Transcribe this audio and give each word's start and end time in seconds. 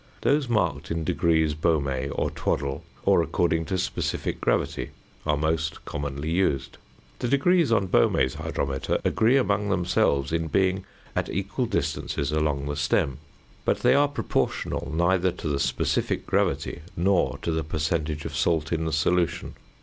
Those 0.21 0.49
marked 0.49 0.89
in 0.89 1.03
degrees 1.03 1.53
Baumé 1.53 2.09
or 2.15 2.31
Twaddell, 2.31 2.81
or 3.05 3.21
according 3.21 3.65
to 3.65 3.77
specific 3.77 4.41
gravity, 4.41 4.89
are 5.27 5.37
most 5.37 5.85
commonly 5.85 6.31
used. 6.31 6.79
The 7.19 7.27
degrees 7.27 7.71
on 7.71 7.87
Baumé's 7.87 8.33
hydrometer 8.33 8.97
agree 9.05 9.37
among 9.37 9.69
themselves 9.69 10.33
in 10.33 10.47
being 10.47 10.85
at 11.15 11.29
equal 11.29 11.67
distances 11.67 12.31
along 12.31 12.65
the 12.65 12.75
stem; 12.75 13.19
but 13.63 13.81
they 13.81 13.93
are 13.93 14.07
proportional 14.07 14.91
neither 14.91 15.31
to 15.33 15.47
the 15.47 15.59
specific 15.59 16.25
gravity, 16.25 16.81
nor 16.97 17.37
to 17.43 17.51
the 17.51 17.63
percentage 17.63 18.25
of 18.25 18.35
salt 18.35 18.71
in 18.71 18.85
the 18.85 18.91
solution. 18.93 19.53